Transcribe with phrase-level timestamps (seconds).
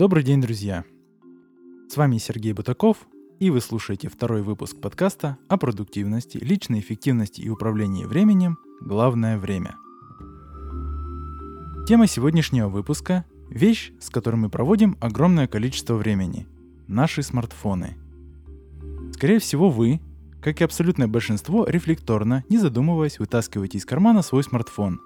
[0.00, 0.84] Добрый день, друзья!
[1.90, 3.06] С вами Сергей Бутаков,
[3.38, 9.76] и вы слушаете второй выпуск подкаста о продуктивности, личной эффективности и управлении временем «Главное время».
[11.86, 16.48] Тема сегодняшнего выпуска– вещь, с которой мы проводим огромное количество времени–
[16.88, 17.98] наши смартфоны.
[19.12, 20.00] Скорее всего, вы,
[20.40, 24.98] как и абсолютное большинство, рефлекторно, не задумываясь, вытаскиваете из кармана свой смартфон.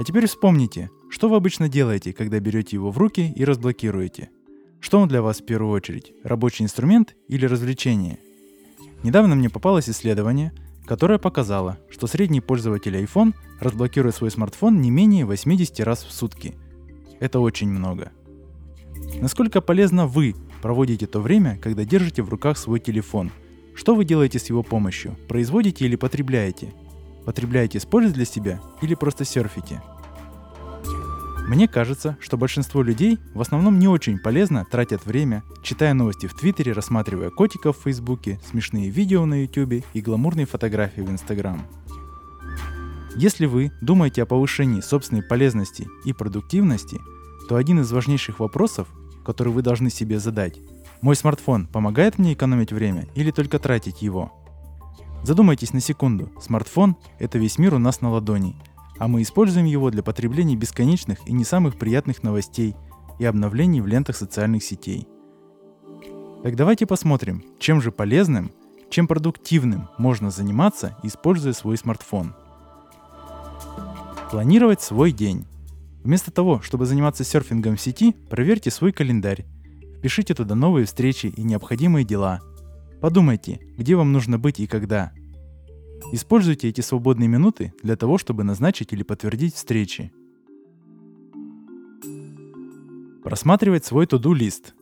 [0.00, 4.30] А теперь вспомните, что вы обычно делаете, когда берете его в руки и разблокируете?
[4.80, 6.12] Что он для вас в первую очередь?
[6.22, 8.18] Рабочий инструмент или развлечение?
[9.02, 10.52] Недавно мне попалось исследование,
[10.84, 16.54] которое показало, что средний пользователь iPhone разблокирует свой смартфон не менее 80 раз в сутки.
[17.20, 18.12] Это очень много.
[19.20, 23.30] Насколько полезно вы проводите то время, когда держите в руках свой телефон?
[23.74, 25.16] Что вы делаете с его помощью?
[25.28, 26.72] Производите или потребляете?
[27.24, 29.82] Потребляете с пользой для себя или просто серфите?
[31.46, 36.34] Мне кажется, что большинство людей в основном не очень полезно тратят время, читая новости в
[36.34, 41.64] Твиттере, рассматривая котиков в Фейсбуке, смешные видео на Ютубе и гламурные фотографии в Инстаграм.
[43.14, 46.98] Если вы думаете о повышении собственной полезности и продуктивности,
[47.48, 48.88] то один из важнейших вопросов,
[49.24, 50.56] который вы должны себе задать,
[51.00, 54.32] мой смартфон помогает мне экономить время или только тратить его?
[55.22, 58.56] Задумайтесь на секунду, смартфон– это весь мир у нас на ладони–
[58.98, 62.74] а мы используем его для потребления бесконечных и не самых приятных новостей
[63.18, 65.06] и обновлений в лентах социальных сетей.
[66.42, 68.52] Так давайте посмотрим, чем же полезным,
[68.90, 72.34] чем продуктивным можно заниматься, используя свой смартфон.
[74.30, 75.46] Планировать свой день.
[76.04, 79.44] Вместо того, чтобы заниматься серфингом в сети, проверьте свой календарь.
[79.98, 82.40] Впишите туда новые встречи и необходимые дела.
[83.00, 85.12] Подумайте, где вам нужно быть и когда–
[86.12, 90.12] Используйте эти свободные минуты для того, чтобы назначить или подтвердить встречи.
[93.24, 94.74] Просматривать свой to-do-лист.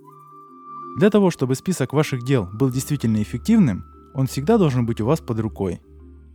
[0.99, 5.21] Для того, чтобы список ваших дел был действительно эффективным, он всегда должен быть у вас
[5.21, 5.81] под рукой.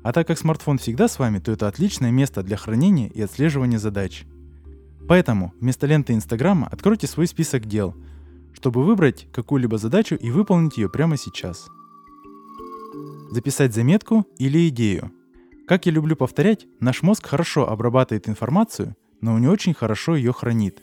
[0.01, 3.77] А так как смартфон всегда с вами, то это отличное место для хранения и отслеживания
[3.77, 4.25] задач.
[5.07, 7.95] Поэтому вместо ленты Инстаграма откройте свой список дел,
[8.53, 11.69] чтобы выбрать какую-либо задачу и выполнить ее прямо сейчас–
[13.31, 15.11] записать заметку или идею.
[15.67, 20.81] Как я люблю повторять, наш мозг хорошо обрабатывает информацию, но не очень хорошо ее хранит.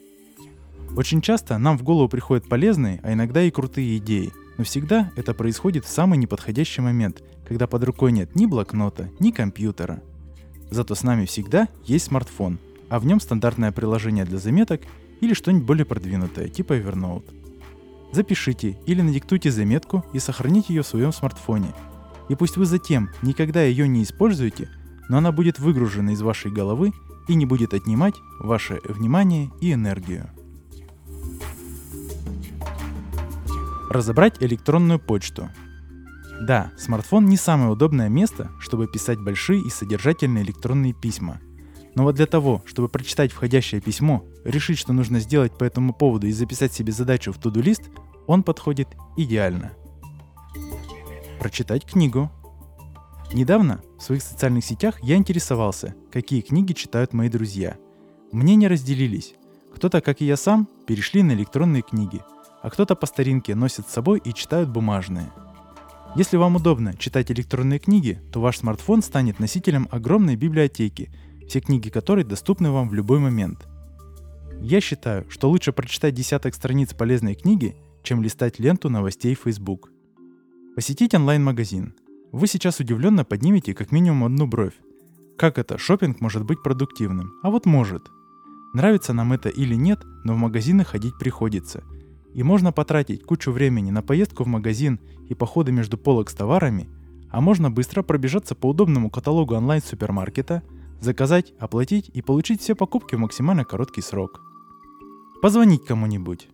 [0.97, 5.35] Очень часто нам в голову приходят полезные, а иногда и крутые идеи, но всегда это
[5.35, 10.03] происходит в самый неподходящий момент, когда под рукой нет ни блокнота, ни компьютера.
[10.71, 12.59] Зато с нами всегда есть смартфон,
[12.89, 14.83] а в нем стандартное приложение для заметок
[15.21, 17.35] или что-нибудь более продвинутое, типа Evernote.
[18.13, 21.75] Запишите или надиктуйте заметку и сохраните ее в своем смартфоне–
[22.29, 24.69] и пусть вы затем никогда ее не используете,
[25.09, 26.93] но она будет выгружена из вашей головы
[27.29, 30.31] и не будет отнимать ваше внимание и энергию.
[33.91, 35.49] Разобрать электронную почту.
[36.41, 41.41] Да, смартфон не самое удобное место, чтобы писать большие и содержательные электронные письма.
[41.95, 46.27] Но вот для того, чтобы прочитать входящее письмо, решить, что нужно сделать по этому поводу
[46.27, 47.85] и записать себе задачу в туду-лист,
[48.27, 49.73] он подходит идеально–
[51.47, 52.29] прочитать книгу.
[53.33, 57.77] Недавно в своих социальных сетях я интересовался, какие книги читают мои друзья.
[58.33, 59.35] Мнения разделились.
[59.73, 62.21] Кто-то, как и я сам, перешли на электронные книги,
[62.63, 65.31] а кто-то по старинке носит с собой и читают бумажные.
[66.17, 71.13] Если вам удобно читать электронные книги, то ваш смартфон станет носителем огромной библиотеки,
[71.47, 73.69] все книги которой доступны вам в любой момент.
[74.61, 79.93] Я считаю, что лучше прочитать десяток страниц полезной книги, чем листать ленту новостей Facebook–
[80.77, 81.95] Посетить онлайн-магазин.
[82.33, 84.75] Вы сейчас удивленно поднимете как минимум одну бровь.
[85.39, 87.33] Как это, шопинг может быть продуктивным?
[87.43, 88.03] А вот может.
[88.75, 91.83] Нравится нам это или нет, но в магазины ходить приходится.
[92.35, 95.01] И можно потратить кучу времени на поездку в магазин
[95.31, 96.91] и походы между полок с товарами,
[97.31, 100.63] а можно быстро пробежаться по удобному каталогу онлайн-супермаркета,
[101.01, 104.43] заказать, оплатить и получить все покупки в максимально короткий срок.
[105.41, 106.51] Позвонить кому-нибудь.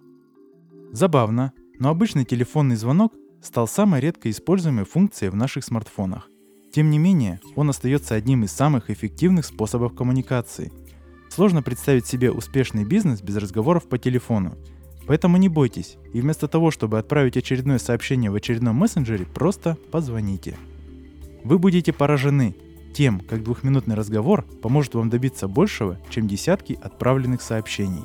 [0.93, 6.29] Забавно, но обычный телефонный звонок стал самой редко используемой функцией в наших смартфонах.
[6.73, 10.73] Тем не менее, он остается одним из самых эффективных способов коммуникации.
[11.29, 14.57] Сложно представить себе успешный бизнес без разговоров по телефону.
[15.07, 20.57] Поэтому не бойтесь, и вместо того, чтобы отправить очередное сообщение в очередном мессенджере, просто позвоните.
[21.45, 22.55] Вы будете поражены
[22.95, 28.05] тем, как двухминутный разговор поможет вам добиться большего, чем десятки отправленных сообщений.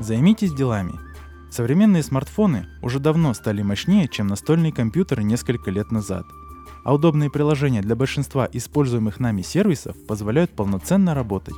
[0.00, 0.92] Займитесь делами–
[1.50, 6.26] Современные смартфоны уже давно стали мощнее, чем настольные компьютеры несколько лет назад.
[6.84, 11.56] А удобные приложения для большинства используемых нами сервисов позволяют полноценно работать.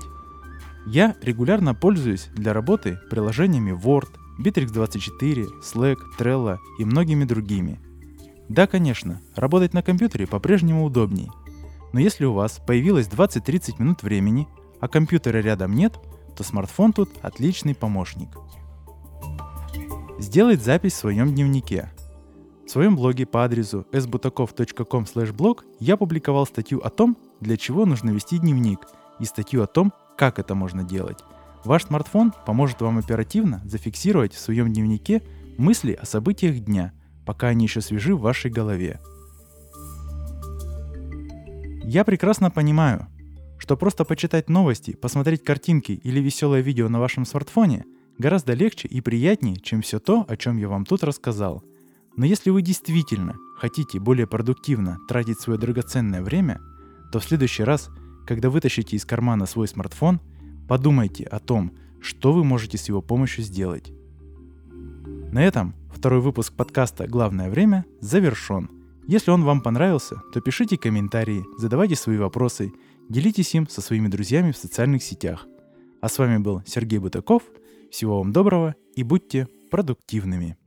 [0.86, 4.08] Я регулярно пользуюсь для работы приложениями Word,
[4.38, 7.78] Bittrex24, Slack, Trello и многими другими.
[8.48, 11.28] Да, конечно, работать на компьютере по-прежнему удобней.
[11.92, 14.48] Но если у вас появилось 20-30 минут времени,
[14.80, 15.98] а компьютера рядом нет,
[16.36, 18.30] то смартфон тут отличный помощник.
[20.20, 21.90] Сделать запись в своем дневнике.
[22.66, 28.10] В своем блоге по адресу sbutakov.com blog я публиковал статью о том, для чего нужно
[28.10, 28.80] вести дневник,
[29.18, 31.18] и статью о том, как это можно делать.
[31.64, 35.22] Ваш смартфон поможет вам оперативно зафиксировать в своем дневнике
[35.56, 36.92] мысли о событиях дня,
[37.24, 39.00] пока они еще свежи в вашей голове.
[41.82, 43.06] Я прекрасно понимаю,
[43.56, 47.86] что просто почитать новости, посмотреть картинки или веселое видео на вашем смартфоне
[48.20, 51.64] гораздо легче и приятнее, чем все то, о чем я вам тут рассказал.
[52.16, 56.60] Но если вы действительно хотите более продуктивно тратить свое драгоценное время,
[57.12, 57.88] то в следующий раз,
[58.26, 60.20] когда вытащите из кармана свой смартфон,
[60.68, 61.72] подумайте о том,
[62.02, 63.90] что вы можете с его помощью сделать.
[65.32, 68.70] На этом второй выпуск подкаста «Главное время» завершен.
[69.08, 72.70] Если он вам понравился, то пишите комментарии, задавайте свои вопросы,
[73.08, 75.46] делитесь им со своими друзьями в социальных сетях.
[76.02, 77.44] А с вами был Сергей Бутаков.
[77.90, 80.59] Всего вам доброго и будьте продуктивными.